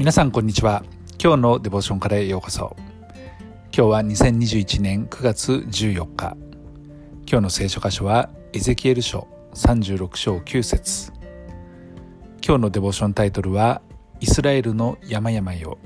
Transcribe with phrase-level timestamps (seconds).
[0.00, 0.82] 皆さんこんにちは。
[1.22, 2.74] 今日のデボーションからへようこそ。
[3.70, 6.38] 今日は2021年9月14日。
[7.30, 11.12] 今日の聖書箇所はエゼキエル書36章9節。
[12.42, 13.82] 今日のデボーションタイトルは
[14.20, 15.76] イスラエルの山々よ。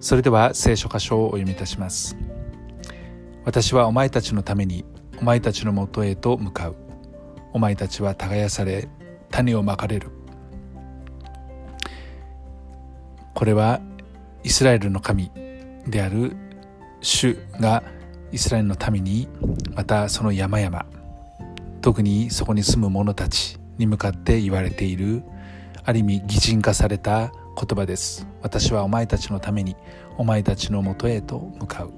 [0.00, 2.16] それでは聖書箇所をお読みいたします。
[3.44, 4.84] 私はお前たちのために
[5.20, 6.76] お前たちのもとへと向かう。
[7.52, 8.88] お前たちは耕され
[9.30, 10.21] 種をまかれる。
[13.42, 13.80] これは
[14.44, 15.32] イスラエルの神
[15.88, 16.36] である
[17.00, 17.82] 主が
[18.30, 19.28] イスラエルの民に
[19.74, 20.86] またその山々
[21.80, 25.24] 特にそこに住む者たちに向かって言われている
[25.82, 28.28] ある意味擬人化された言葉です。
[28.42, 29.74] 私はお前たちのために
[30.18, 31.92] お前たちのもとへと向かう。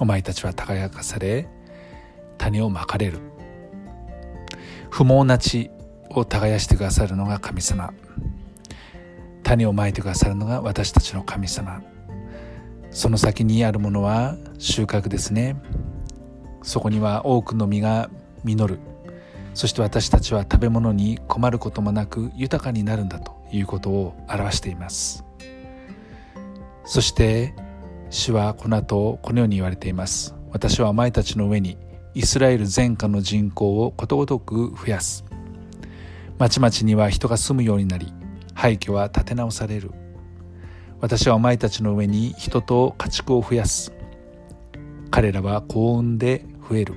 [0.00, 1.50] お前たちは輝かされ
[2.38, 3.18] 種をまかれる。
[4.88, 5.70] 不毛な地
[6.08, 7.92] を耕してくださるのが神様。
[9.48, 11.80] 種をまいてくださるのが私たちの神様。
[12.90, 15.56] その先にあるものは収穫ですね。
[16.62, 18.10] そこには多くの実が
[18.44, 18.78] 実る。
[19.54, 25.24] そして私たちは食べ物に困ることもなく豊かになるんだということを表しています。
[26.84, 27.54] そして
[28.10, 30.34] 主はこの後このように言われています。
[30.50, 31.78] 私はお前たちの上に
[32.12, 35.24] イスラエル全下の人口をことごとく増やす。
[36.38, 38.12] 町々には人が住むようになり
[38.58, 39.92] 廃墟は建て直される。
[41.00, 43.92] 私はお前たちの上に人と家畜を増やす。
[45.12, 46.94] 彼らは幸運で増える。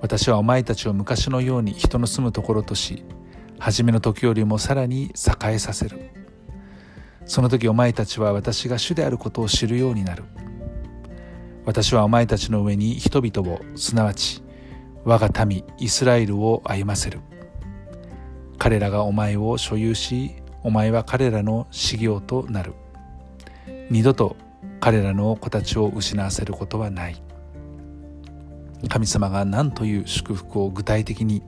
[0.00, 3.04] 私はお前たちを昔のように人の住むところとし
[3.58, 6.08] 初めの時よりもさらに栄えさせる。
[7.26, 10.24] その時お前たちは私が主であることを知るようになる。
[11.66, 14.42] 私はお前たちの上に人々をすなわち
[15.04, 17.20] 我が民イスラエルを歩ませる。
[18.60, 22.74] 彼らがお前を所有しお前は彼らの修行となる。
[23.88, 24.36] 二度と
[24.80, 27.22] 彼らの子たちを失わせることはない。
[28.86, 31.42] 神様が何という祝福を具体的に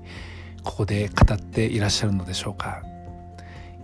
[0.64, 2.82] ここで語っていらっしゃるのでしょうか。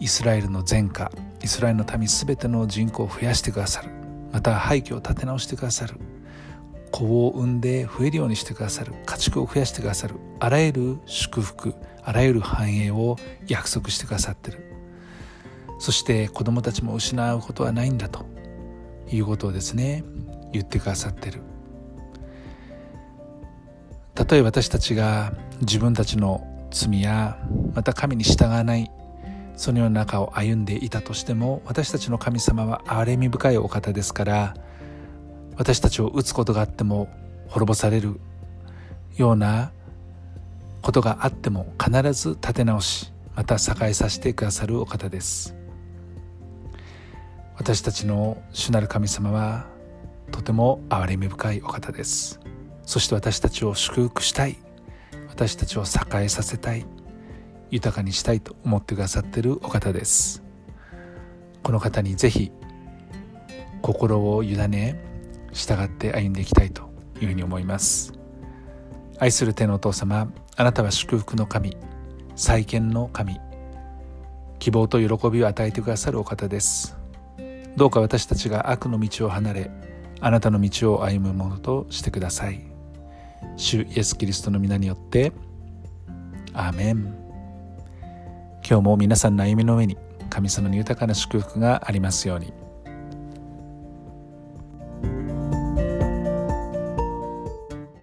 [0.00, 1.12] イスラエルの前科
[1.42, 3.90] イスラエルの民すべての人口を増やしてくださる。
[4.32, 6.00] また廃墟を建て直してくださる。
[6.90, 13.16] 子を産んで増えるようにしてくださる家畜を増やしてくださるあらゆる祝福あらゆる繁栄を
[13.46, 14.64] 約束してくださってる。
[15.78, 18.26] そして子供たちも失うことはないんだと
[19.10, 20.02] いうことをですね
[20.52, 21.40] 言ってくださってる。
[24.14, 27.38] たとえ私たちが自分たちの罪や
[27.74, 28.90] また神に従わない
[29.56, 34.54] そのような中を歩んでいたとしても私たちの神様は憐れみ深いお方ですから
[35.58, 37.08] 私たちを打つことがあっても
[37.48, 38.20] 滅ぼされる
[39.16, 39.72] ような
[40.82, 45.56] ことがあっても必ず立て直しまた栄えさせてくださるお方です。
[47.56, 49.66] 私たちの主なる神様は
[50.30, 52.38] とても憐れみ深いお方です。
[52.84, 54.58] そして私たちを祝福したい。
[55.28, 56.86] 私たちを栄えさせたい。
[57.70, 60.44] 豊かにしたいと思ってくださってるお方です。
[61.64, 62.52] この方にぜひ
[63.82, 65.07] 心を委ね
[65.58, 66.88] 従って歩んでいきたいと
[67.20, 68.12] いうふうに思います。
[69.18, 71.76] 愛する天のお父様あなたは祝福の神
[72.36, 73.40] 再建の神
[74.60, 76.96] 希望と喜びを与えてくださるお方です。
[77.76, 79.70] どうか私たちが悪の道を離れ
[80.20, 82.64] あなたの道を歩むものとしてください。
[83.56, 85.32] 主イエス・キリストの皆によって
[86.52, 87.14] アーメン。
[88.68, 89.96] 今日も皆さんの歩みの上に
[90.28, 92.52] 神様の豊かな祝福がありますように。